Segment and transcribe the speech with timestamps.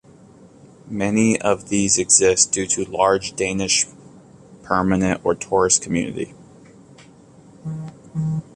[0.89, 3.85] Many of these exist due to large Danish
[4.63, 6.33] permanent or tourist community.